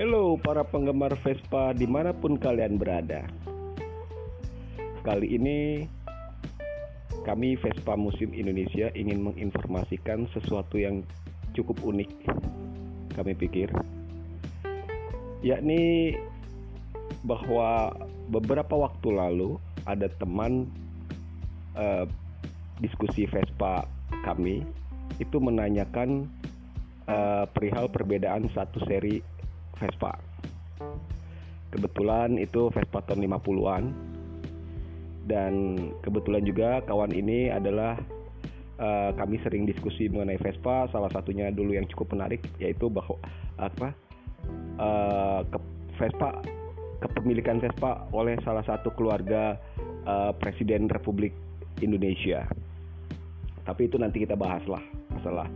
[0.00, 3.20] Halo para penggemar Vespa di mana pun kalian berada.
[5.04, 5.84] Kali ini
[7.28, 11.04] kami Vespa Musim Indonesia ingin menginformasikan sesuatu yang
[11.52, 12.08] cukup unik
[13.12, 13.68] Kami pikir.
[15.44, 16.16] Yakni
[17.28, 17.92] bahwa
[18.32, 20.64] beberapa waktu lalu ada teman
[21.76, 22.08] uh,
[22.80, 23.84] diskusi Vespa
[24.24, 24.64] kami
[25.20, 26.24] itu menanyakan
[27.04, 29.20] uh, perihal perbedaan satu seri
[29.80, 30.12] Vespa.
[31.72, 33.84] Kebetulan itu Vespa tahun 50-an
[35.30, 35.52] dan
[36.02, 37.94] kebetulan juga kawan ini adalah
[38.82, 40.90] uh, kami sering diskusi mengenai Vespa.
[40.90, 43.16] Salah satunya dulu yang cukup menarik yaitu bahwa
[43.56, 43.94] apa
[44.76, 45.58] uh, ke
[46.00, 46.42] Vespa
[47.00, 49.56] kepemilikan Vespa oleh salah satu keluarga
[50.04, 51.32] uh, Presiden Republik
[51.80, 52.44] Indonesia.
[53.64, 54.82] Tapi itu nanti kita bahas lah
[55.14, 55.48] masalah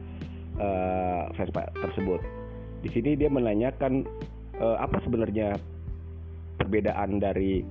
[0.60, 2.43] uh, Vespa tersebut.
[2.84, 4.04] Di sini dia menanyakan
[4.60, 5.56] uh, apa sebenarnya
[6.60, 7.64] perbedaan dari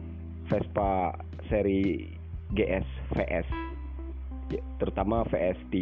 [0.49, 1.13] Vespa
[1.53, 2.09] seri
[2.57, 3.47] GS VS
[4.49, 5.77] ya, terutama VS3,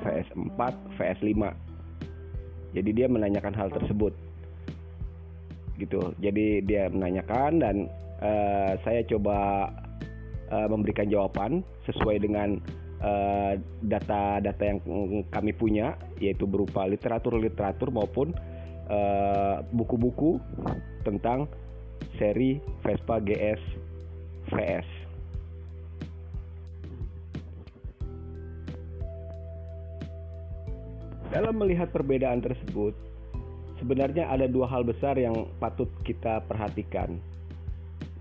[0.00, 0.60] VS4,
[0.96, 1.44] VS5.
[2.72, 4.16] Jadi dia menanyakan hal tersebut.
[5.76, 6.00] Gitu.
[6.24, 7.76] Jadi dia menanyakan dan
[8.24, 9.68] uh, saya coba
[10.48, 12.56] uh, memberikan jawaban sesuai dengan
[13.84, 14.80] data-data uh, yang
[15.28, 18.32] kami punya yaitu berupa literatur-literatur maupun
[19.72, 21.48] buku-buku uh, tentang
[22.16, 23.60] seri Vespa GS
[24.52, 24.88] VS.
[31.34, 32.94] Dalam melihat perbedaan tersebut,
[33.82, 37.18] sebenarnya ada dua hal besar yang patut kita perhatikan.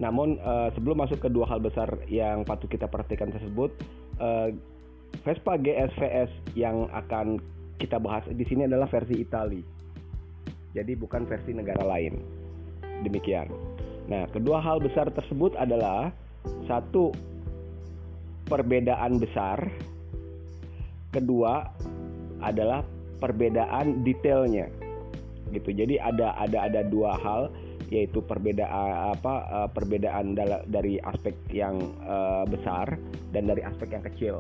[0.02, 3.70] Namun uh, sebelum masuk ke dua hal besar yang patut kita perhatikan tersebut,
[4.18, 4.50] uh,
[5.22, 7.38] Vespa GS VS yang akan
[7.78, 9.83] kita bahas di sini adalah versi Italia
[10.74, 12.18] jadi bukan versi negara lain.
[13.06, 13.48] Demikian.
[14.10, 16.12] Nah, kedua hal besar tersebut adalah
[16.68, 17.14] satu
[18.50, 19.64] perbedaan besar,
[21.14, 21.72] kedua
[22.44, 22.84] adalah
[23.24, 24.68] perbedaan detailnya.
[25.54, 25.72] Gitu.
[25.72, 27.54] Jadi ada ada ada dua hal
[27.94, 30.34] yaitu perbedaan apa perbedaan
[30.66, 31.78] dari aspek yang
[32.10, 32.98] uh, besar
[33.30, 34.36] dan dari aspek yang kecil.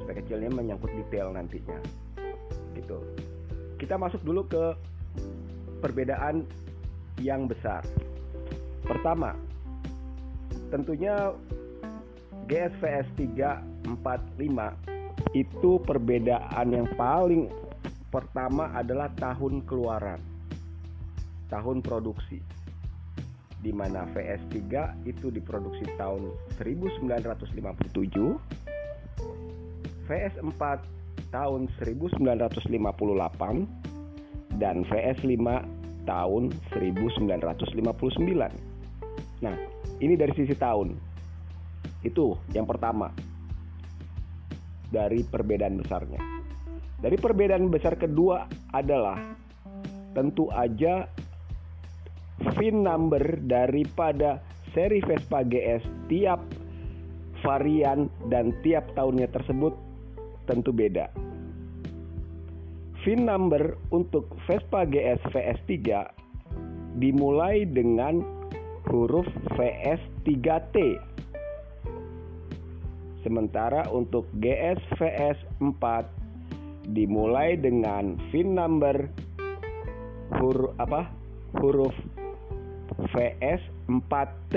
[0.00, 1.76] Aspek kecilnya menyangkut detail nantinya.
[2.72, 2.98] Gitu.
[3.76, 4.64] Kita masuk dulu ke
[5.84, 6.48] perbedaan
[7.20, 7.84] yang besar.
[8.84, 9.32] Pertama,
[10.72, 11.32] tentunya
[12.48, 14.72] GSVS 345
[15.32, 17.48] itu perbedaan yang paling
[18.12, 20.20] pertama adalah tahun keluaran.
[21.50, 22.40] Tahun produksi.
[23.64, 24.60] Di mana VS3
[25.08, 26.28] itu diproduksi tahun
[26.60, 28.36] 1957,
[30.04, 30.62] VS4
[31.32, 33.83] tahun 1958
[34.58, 35.38] dan VS5
[36.04, 37.80] tahun 1959.
[39.42, 39.56] Nah,
[40.00, 40.94] ini dari sisi tahun.
[42.04, 43.10] Itu yang pertama.
[44.94, 46.22] Dari perbedaan besarnya.
[47.02, 49.18] Dari perbedaan besar kedua adalah
[50.14, 51.10] tentu aja
[52.54, 54.38] VIN number daripada
[54.70, 56.46] seri Vespa GS tiap
[57.42, 59.74] varian dan tiap tahunnya tersebut
[60.46, 61.10] tentu beda.
[63.04, 65.76] VIN number untuk Vespa GS VS3
[66.96, 68.24] dimulai dengan
[68.88, 69.28] huruf
[69.60, 70.96] VS3T.
[73.20, 75.84] Sementara untuk GS VS4
[76.96, 79.12] dimulai dengan VIN number
[80.40, 81.04] huruf apa?
[81.60, 81.92] huruf
[83.12, 84.56] VS4T.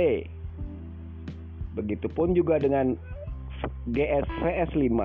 [1.75, 2.95] Begitupun juga dengan
[3.91, 4.95] GS VS5.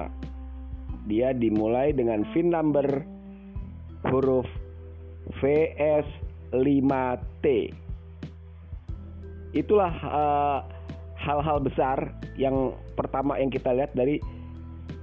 [1.11, 3.12] Dia dimulai dengan VIN number
[4.11, 4.49] huruf
[5.39, 7.47] VS5T.
[9.53, 10.59] Itulah eh,
[11.23, 14.19] hal-hal besar yang pertama yang kita lihat dari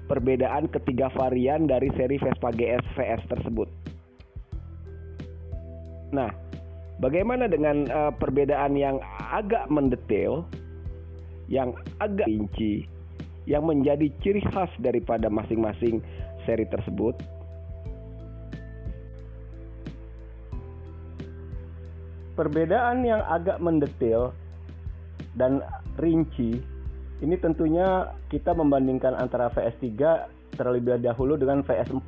[0.09, 3.69] perbedaan ketiga varian dari seri Vespa GS VS tersebut.
[6.09, 6.33] Nah,
[6.97, 8.97] bagaimana dengan uh, perbedaan yang
[9.29, 10.49] agak mendetail,
[11.45, 12.89] yang agak rinci,
[13.45, 16.01] yang menjadi ciri khas daripada masing-masing
[16.49, 17.13] seri tersebut?
[22.39, 24.31] Perbedaan yang agak mendetail
[25.35, 25.59] dan
[25.99, 26.63] rinci
[27.19, 29.99] ini tentunya kita membandingkan antara VS3
[30.55, 32.07] terlebih dahulu dengan VS4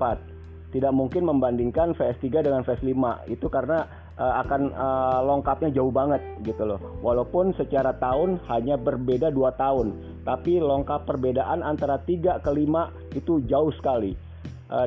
[0.71, 3.83] tidak mungkin membandingkan VS3 dengan VS5 itu karena
[4.15, 6.79] uh, akan uh, lengkapnya jauh banget gitu loh.
[7.03, 9.87] Walaupun secara tahun hanya berbeda 2 tahun
[10.23, 14.15] tapi lengkap perbedaan antara 3 ke 5 itu jauh sekali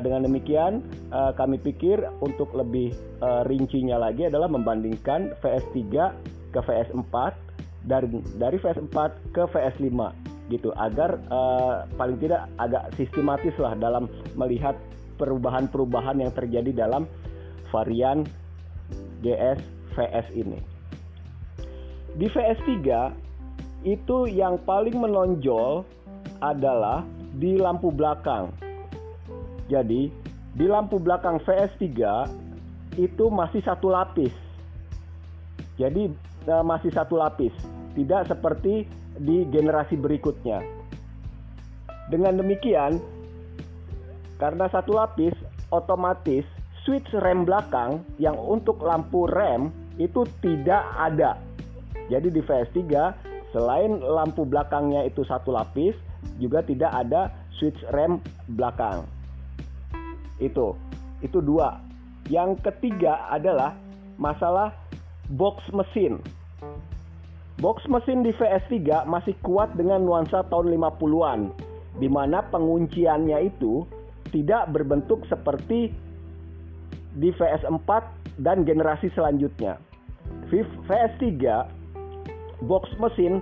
[0.01, 0.81] dengan demikian,
[1.13, 2.89] uh, kami pikir untuk lebih
[3.21, 5.77] uh, rincinya lagi adalah membandingkan VS3
[6.49, 7.13] ke VS4
[7.85, 8.09] dari
[8.41, 8.97] dari VS4
[9.29, 11.17] ke VS5 gitu agar
[11.97, 14.05] paling tidak agak sistematis lah dalam
[14.37, 14.77] melihat
[15.17, 17.09] perubahan-perubahan yang terjadi dalam
[17.73, 18.21] varian
[19.25, 19.57] GS
[19.97, 20.61] VS ini.
[22.13, 22.69] Di VS3
[23.89, 25.81] itu yang paling menonjol
[26.45, 27.01] adalah
[27.37, 28.53] di lampu belakang
[29.65, 30.13] jadi
[30.55, 31.83] di lampu belakang VS3
[32.95, 34.31] itu masih satu lapis.
[35.75, 36.07] Jadi
[36.47, 37.51] uh, masih satu lapis,
[37.97, 38.87] tidak seperti
[39.19, 40.63] di generasi berikutnya.
[42.07, 43.01] Dengan demikian,
[44.37, 45.33] karena satu lapis,
[45.73, 46.45] otomatis
[46.85, 51.41] switch rem belakang yang untuk lampu rem itu tidak ada.
[52.07, 52.79] Jadi di VS3
[53.49, 55.97] selain lampu belakangnya itu satu lapis,
[56.37, 58.21] juga tidak ada switch rem
[58.53, 59.14] belakang.
[60.41, 60.75] Itu.
[61.23, 61.79] Itu dua.
[62.27, 63.77] Yang ketiga adalah
[64.17, 64.73] masalah
[65.33, 66.19] box mesin.
[67.61, 71.55] Box mesin di VS3 masih kuat dengan nuansa tahun 50-an
[72.03, 73.87] di mana pengunciannya itu
[74.35, 75.95] tidak berbentuk seperti
[77.15, 77.89] di VS4
[78.43, 79.79] dan generasi selanjutnya.
[80.51, 81.23] VS3
[82.67, 83.39] box mesin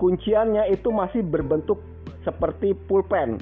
[0.00, 1.80] kunciannya itu masih berbentuk
[2.24, 3.36] seperti pulpen.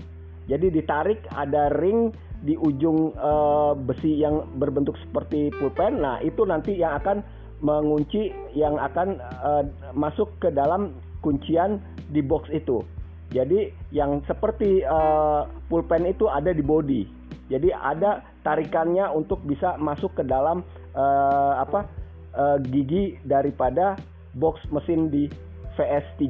[0.51, 2.11] Jadi ditarik ada ring
[2.45, 6.05] di ujung uh, besi yang berbentuk seperti pulpen.
[6.05, 7.25] Nah, itu nanti yang akan
[7.65, 9.65] mengunci yang akan uh,
[9.97, 10.93] masuk ke dalam
[11.25, 11.81] kuncian
[12.13, 12.85] di box itu.
[13.33, 17.09] Jadi yang seperti uh, pulpen itu ada di body.
[17.49, 20.61] Jadi ada tarikannya untuk bisa masuk ke dalam
[20.93, 21.89] uh, apa
[22.37, 23.97] uh, gigi daripada
[24.37, 25.33] box mesin di
[25.81, 26.23] VS3.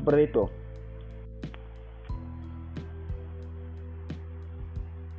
[0.00, 0.44] Seperti itu.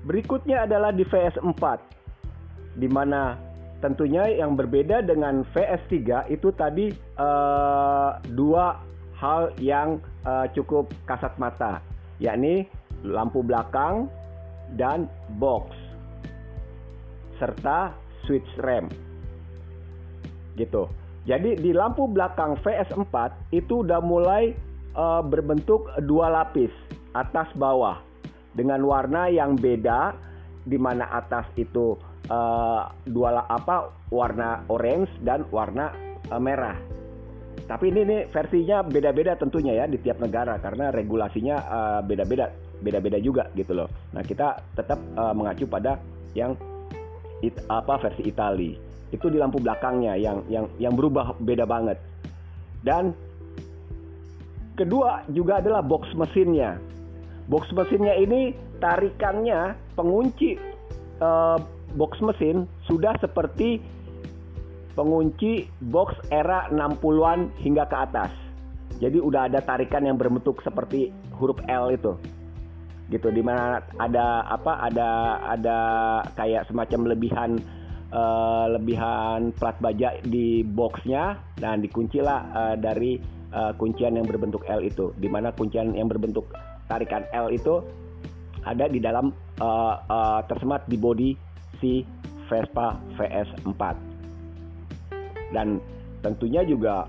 [0.07, 1.63] Berikutnya adalah di VS4
[2.80, 3.36] di mana
[3.83, 8.80] tentunya yang berbeda dengan VS3 itu tadi uh, dua
[9.19, 11.83] hal yang uh, cukup kasat mata
[12.24, 12.69] yakni
[13.04, 14.07] lampu belakang
[14.80, 15.75] dan box
[17.36, 17.92] serta
[18.24, 18.88] switch rem
[20.56, 20.88] gitu.
[21.27, 24.56] Jadi di lampu belakang VS4 itu udah mulai
[24.95, 26.71] uh, berbentuk dua lapis
[27.12, 28.06] atas bawah
[28.57, 30.18] dengan warna yang beda
[30.65, 31.94] di mana atas itu
[32.33, 35.94] uh, dua apa warna orange dan warna
[36.33, 36.75] uh, merah.
[37.68, 42.50] Tapi ini nih versinya beda-beda tentunya ya di tiap negara karena regulasinya uh, beda-beda,
[42.81, 43.89] beda-beda juga gitu loh.
[44.15, 46.01] Nah kita tetap uh, mengacu pada
[46.33, 46.57] yang
[47.45, 48.74] it, apa versi Itali.
[49.12, 52.00] Itu di lampu belakangnya yang yang yang berubah beda banget.
[52.83, 53.12] Dan
[54.80, 56.80] kedua juga adalah box mesinnya
[57.47, 58.51] Box mesinnya ini
[58.83, 60.59] tarikannya pengunci
[61.23, 61.55] uh,
[61.95, 63.79] box mesin sudah seperti
[64.97, 68.31] pengunci box era 60-an hingga ke atas.
[68.97, 72.17] Jadi udah ada tarikan yang berbentuk seperti huruf L itu.
[73.07, 75.79] Gitu di mana ada apa ada ada
[76.33, 77.51] kayak semacam lebihan
[78.11, 83.21] uh, lebihan plat baja di boxnya dan dikuncilah uh, dari
[83.53, 85.13] uh, kuncian yang berbentuk L itu.
[85.15, 86.49] Di mana kuncian yang berbentuk
[86.88, 87.83] tarikan L itu
[88.68, 89.31] ada di dalam
[89.64, 91.31] uh, uh, tersemat di bodi
[91.80, 92.04] si
[92.47, 93.81] Vespa VS4
[95.56, 95.80] dan
[96.23, 97.07] tentunya juga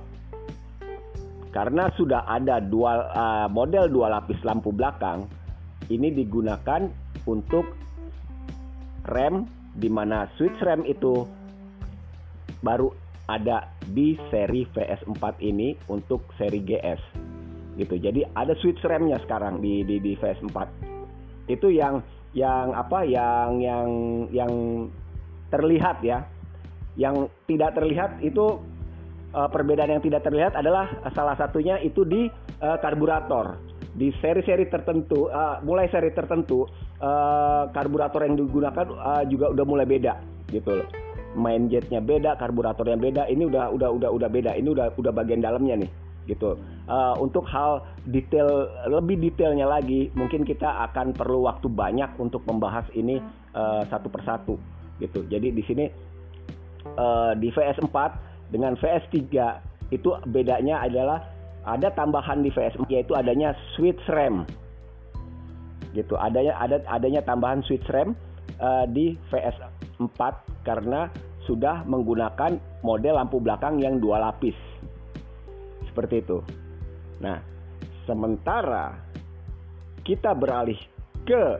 [1.51, 5.27] karena sudah ada dua uh, model dua lapis lampu belakang
[5.89, 6.87] ini digunakan
[7.25, 7.65] untuk
[9.09, 9.49] rem
[9.79, 11.25] di mana switch rem itu
[12.61, 12.93] baru
[13.29, 17.28] ada di seri VS4 ini untuk seri GS
[17.79, 17.95] gitu.
[17.97, 20.59] Jadi ada switch remnya sekarang di di di VS4.
[21.47, 22.03] Itu yang
[22.35, 23.89] yang apa yang yang
[24.35, 24.53] yang
[25.49, 26.27] terlihat ya.
[26.99, 28.59] Yang tidak terlihat itu
[29.31, 32.27] uh, perbedaan yang tidak terlihat adalah salah satunya itu di
[32.59, 33.55] uh, karburator.
[33.99, 36.67] Di seri-seri tertentu, uh, mulai seri tertentu,
[37.75, 38.87] karburator yang digunakan
[39.31, 40.19] juga udah mulai beda
[40.51, 40.89] gitu loh.
[41.39, 43.23] Main jetnya beda, karburatornya beda.
[43.31, 44.59] Ini udah udah udah udah beda.
[44.59, 45.91] Ini udah udah bagian dalamnya nih
[46.29, 46.61] gitu.
[46.87, 47.83] Uh, untuk hal
[48.13, 53.19] detail lebih detailnya lagi, mungkin kita akan perlu waktu banyak untuk membahas ini
[53.57, 54.61] uh, satu persatu
[55.01, 55.25] gitu.
[55.27, 55.89] Jadi di sini
[57.01, 57.97] uh, di VS4
[58.53, 59.17] dengan VS3
[59.89, 61.25] itu bedanya adalah
[61.65, 64.45] ada tambahan di VS4 yaitu adanya switch rem
[65.97, 66.15] gitu.
[66.21, 68.13] Adanya ada adanya tambahan switch rem
[68.61, 70.21] uh, di VS4
[70.69, 71.09] karena
[71.49, 74.68] sudah menggunakan model lampu belakang yang dua lapis
[75.99, 76.39] seperti itu.
[77.19, 77.43] Nah,
[78.07, 78.95] sementara
[80.07, 80.79] kita beralih
[81.27, 81.59] ke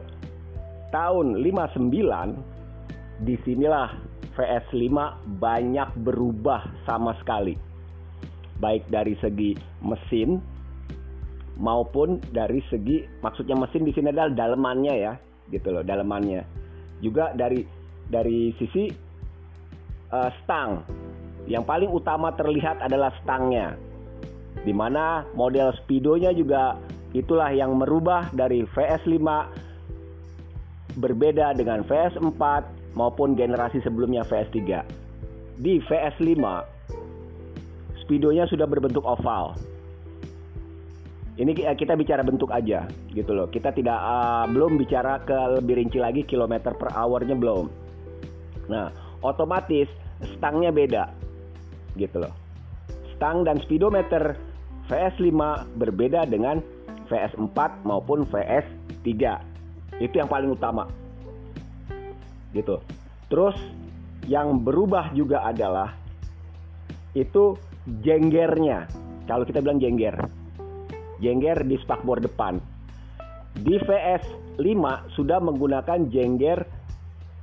[0.95, 3.99] tahun 59 di sinilah
[4.39, 4.87] VS5
[5.43, 7.59] banyak berubah sama sekali.
[8.63, 10.39] Baik dari segi mesin
[11.59, 15.13] maupun dari segi maksudnya mesin di sini adalah dalemannya ya
[15.51, 16.47] gitu loh dalemannya.
[17.03, 17.67] Juga dari
[18.07, 18.87] dari sisi
[20.15, 20.87] uh, stang.
[21.51, 23.88] Yang paling utama terlihat adalah stangnya
[24.63, 26.75] di mana model speedonya juga
[27.15, 29.17] itulah yang merubah dari VS5
[30.99, 32.41] berbeda dengan VS4
[32.97, 34.83] maupun generasi sebelumnya VS3
[35.59, 36.43] di VS5
[38.03, 39.55] speedonya sudah berbentuk oval
[41.39, 42.83] ini kita bicara bentuk aja
[43.15, 43.47] gitu loh.
[43.47, 47.71] Kita tidak uh, belum bicara ke lebih rinci lagi kilometer per hournya belum.
[48.67, 48.91] Nah,
[49.23, 49.87] otomatis
[50.35, 51.07] stangnya beda
[51.95, 52.35] gitu loh.
[53.15, 54.35] Stang dan speedometer
[54.89, 55.31] VS5
[55.77, 56.59] berbeda dengan
[57.07, 59.07] VS4 maupun VS3.
[60.01, 60.89] Itu yang paling utama.
[62.51, 62.81] Gitu.
[63.29, 63.55] Terus
[64.25, 65.93] yang berubah juga adalah
[67.13, 67.53] itu
[68.01, 68.89] jenggernya.
[69.29, 70.17] Kalau kita bilang jengger
[71.19, 72.57] jengger di spakbor depan.
[73.59, 74.65] Di VS5
[75.13, 76.63] sudah menggunakan jengger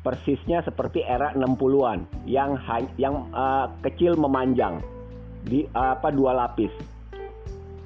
[0.00, 2.56] persisnya seperti era 60-an yang
[2.96, 4.80] yang uh, kecil memanjang
[5.44, 6.72] di uh, apa dua lapis.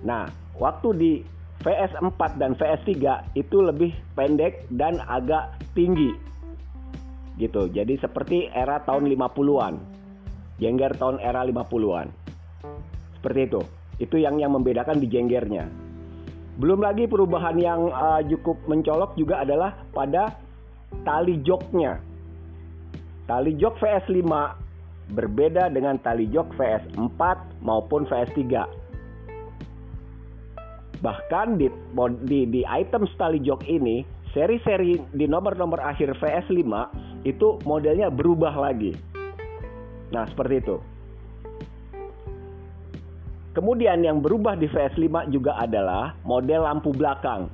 [0.04, 1.12] Nah, waktu di
[1.61, 6.16] VS4 dan VS3 itu lebih pendek dan agak tinggi.
[7.37, 7.69] Gitu.
[7.73, 9.75] Jadi seperti era tahun 50-an.
[10.61, 12.09] Jengger tahun era 50-an.
[13.21, 13.61] Seperti itu.
[14.00, 15.69] Itu yang yang membedakan di jenggernya.
[16.61, 20.37] Belum lagi perubahan yang uh, cukup mencolok juga adalah pada
[21.04, 22.00] tali joknya.
[23.28, 24.25] Tali jok VS5
[25.12, 27.21] berbeda dengan tali jok VS4
[27.64, 28.80] maupun VS3.
[31.00, 31.66] Bahkan di,
[32.28, 34.04] di, di item tali jok ini,
[34.37, 36.64] seri-seri di nomor-nomor akhir VS5
[37.25, 38.92] itu modelnya berubah lagi.
[40.12, 40.76] Nah, seperti itu.
[43.50, 47.50] Kemudian yang berubah di VS5 juga adalah model lampu belakang.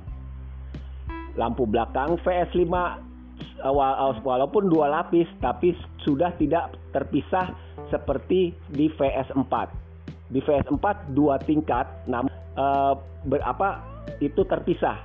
[1.33, 2.69] Lampu belakang VS5
[4.21, 5.73] walaupun dua lapis tapi
[6.05, 7.49] sudah tidak terpisah
[7.89, 9.86] seperti di VS4.
[10.27, 13.79] Di VS4 dua tingkat namun uh, berapa
[14.19, 14.99] itu terpisah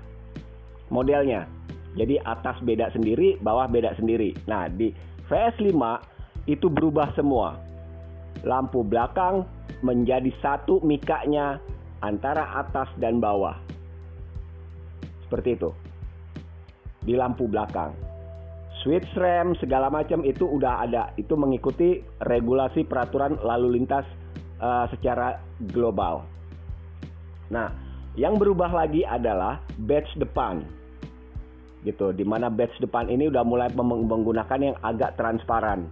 [0.91, 1.47] modelnya.
[1.93, 4.33] Jadi atas beda sendiri, bawah beda sendiri.
[4.49, 4.93] Nah, di
[5.29, 5.76] VS5
[6.49, 7.61] itu berubah semua.
[8.43, 9.45] Lampu belakang
[9.85, 11.61] menjadi satu mikanya
[12.00, 13.55] antara atas dan bawah.
[15.29, 15.71] Seperti itu.
[17.05, 17.93] Di lampu belakang.
[18.81, 21.12] Switch rem segala macam itu udah ada.
[21.21, 24.09] Itu mengikuti regulasi peraturan lalu lintas
[24.62, 25.42] uh, secara
[25.75, 26.23] global.
[27.50, 27.75] Nah,
[28.14, 30.62] yang berubah lagi adalah badge depan.
[31.83, 35.90] Gitu, di mana badge depan ini udah mulai menggunakan yang agak transparan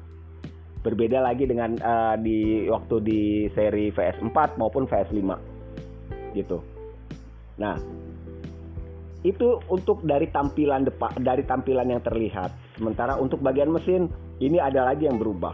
[0.80, 3.20] berbeda lagi dengan uh, di waktu di
[3.52, 5.20] seri VS4 maupun VS5
[6.32, 6.64] gitu.
[7.60, 7.76] Nah,
[9.20, 12.48] itu untuk dari tampilan depan dari tampilan yang terlihat.
[12.80, 14.08] Sementara untuk bagian mesin
[14.40, 15.52] ini ada lagi yang berubah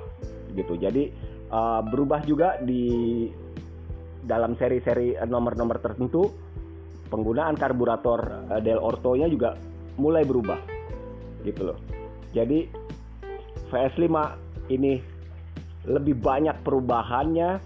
[0.54, 0.78] gitu.
[0.78, 1.10] Jadi
[1.50, 3.26] uh, berubah juga di
[4.26, 6.26] dalam seri-seri nomor-nomor tertentu
[7.08, 9.54] penggunaan karburator uh, Del Orto-nya juga
[9.96, 10.58] mulai berubah
[11.46, 11.78] gitu loh.
[12.34, 12.68] Jadi
[13.70, 14.06] VS5
[14.74, 14.98] ini
[15.86, 17.62] lebih banyak perubahannya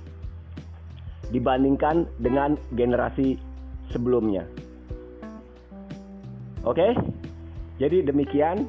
[1.33, 3.41] dibandingkan dengan generasi
[3.89, 4.45] sebelumnya.
[6.69, 6.93] Oke,
[7.81, 8.69] jadi demikian.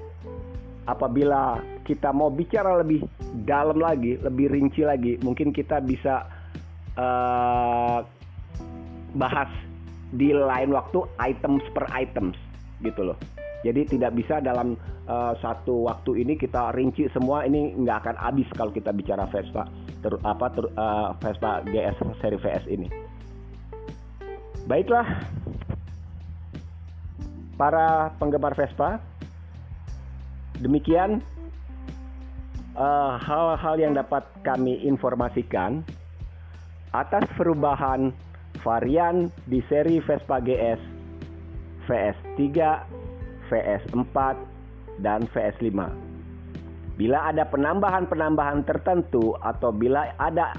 [0.89, 3.05] Apabila kita mau bicara lebih
[3.47, 6.27] dalam lagi, lebih rinci lagi, mungkin kita bisa
[6.99, 8.03] uh,
[9.15, 9.47] bahas
[10.11, 12.35] di lain waktu items per items
[12.83, 13.17] gitu loh.
[13.61, 14.73] Jadi tidak bisa dalam
[15.05, 19.69] uh, satu waktu ini kita rinci semua ini nggak akan habis kalau kita bicara Vespa
[20.01, 22.89] ter, apa ter, uh, Vespa GS seri VS ini.
[24.65, 25.05] Baiklah,
[27.57, 28.97] para penggemar Vespa,
[30.57, 31.21] demikian
[33.19, 35.83] hal-hal uh, yang dapat kami informasikan
[36.95, 38.15] atas perubahan
[38.63, 40.79] varian di seri Vespa GS
[41.87, 42.39] VS3
[43.51, 44.15] VS4,
[45.03, 45.67] dan VS5.
[46.95, 50.55] Bila ada penambahan-penambahan tertentu atau bila ada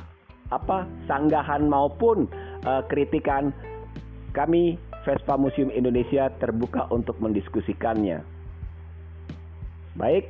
[0.52, 2.28] apa sanggahan maupun
[2.68, 3.54] uh, kritikan,
[4.36, 4.76] kami
[5.08, 8.20] Vespa Museum Indonesia terbuka untuk mendiskusikannya.
[9.96, 10.28] Baik,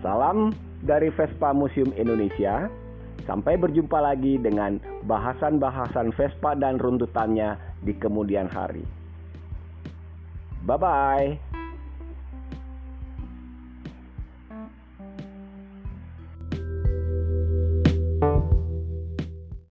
[0.00, 2.70] salam dari Vespa Museum Indonesia.
[3.28, 8.80] Sampai berjumpa lagi dengan bahasan-bahasan Vespa dan runtutannya di kemudian hari.
[10.64, 11.57] Bye bye.